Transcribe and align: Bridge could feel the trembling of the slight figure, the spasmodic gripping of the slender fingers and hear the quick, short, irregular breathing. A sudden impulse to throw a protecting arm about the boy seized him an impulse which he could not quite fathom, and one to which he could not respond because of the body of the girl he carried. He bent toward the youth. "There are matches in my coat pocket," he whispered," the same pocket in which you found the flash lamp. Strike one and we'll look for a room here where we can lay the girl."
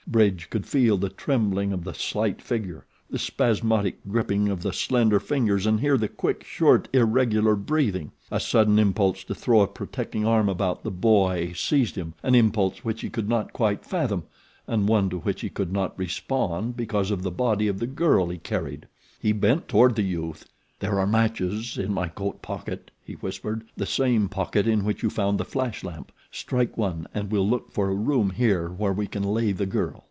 Bridge 0.07 0.49
could 0.49 0.65
feel 0.65 0.97
the 0.97 1.07
trembling 1.07 1.71
of 1.71 1.85
the 1.85 1.93
slight 1.93 2.41
figure, 2.41 2.85
the 3.09 3.17
spasmodic 3.19 3.99
gripping 4.09 4.49
of 4.49 4.61
the 4.61 4.73
slender 4.73 5.21
fingers 5.21 5.65
and 5.65 5.79
hear 5.79 5.97
the 5.97 6.09
quick, 6.09 6.43
short, 6.43 6.89
irregular 6.91 7.55
breathing. 7.55 8.11
A 8.29 8.37
sudden 8.37 8.77
impulse 8.77 9.23
to 9.23 9.33
throw 9.35 9.61
a 9.61 9.67
protecting 9.67 10.25
arm 10.25 10.49
about 10.49 10.83
the 10.83 10.91
boy 10.91 11.53
seized 11.55 11.95
him 11.95 12.13
an 12.23 12.35
impulse 12.35 12.79
which 12.83 12.99
he 12.99 13.09
could 13.09 13.29
not 13.29 13.53
quite 13.53 13.85
fathom, 13.85 14.23
and 14.67 14.89
one 14.89 15.09
to 15.11 15.19
which 15.19 15.39
he 15.39 15.49
could 15.49 15.71
not 15.71 15.97
respond 15.97 16.75
because 16.75 17.09
of 17.09 17.23
the 17.23 17.31
body 17.31 17.69
of 17.69 17.79
the 17.79 17.87
girl 17.87 18.27
he 18.27 18.37
carried. 18.37 18.87
He 19.17 19.31
bent 19.31 19.69
toward 19.69 19.95
the 19.95 20.03
youth. 20.03 20.45
"There 20.81 20.99
are 20.99 21.07
matches 21.07 21.77
in 21.77 21.93
my 21.93 22.09
coat 22.09 22.41
pocket," 22.41 22.91
he 23.05 23.13
whispered," 23.13 23.63
the 23.77 23.85
same 23.85 24.27
pocket 24.27 24.67
in 24.67 24.83
which 24.83 25.03
you 25.03 25.09
found 25.09 25.37
the 25.37 25.45
flash 25.45 25.85
lamp. 25.85 26.11
Strike 26.31 26.77
one 26.77 27.07
and 27.13 27.31
we'll 27.31 27.47
look 27.47 27.71
for 27.71 27.87
a 27.89 27.95
room 27.95 28.31
here 28.31 28.67
where 28.69 28.91
we 28.93 29.05
can 29.07 29.23
lay 29.23 29.51
the 29.53 29.65
girl." 29.67 29.99